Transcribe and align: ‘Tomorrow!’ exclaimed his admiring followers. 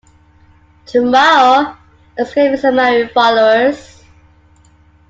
‘Tomorrow!’ 0.87 1.77
exclaimed 2.17 2.55
his 2.55 2.65
admiring 2.65 3.09
followers. 3.09 4.01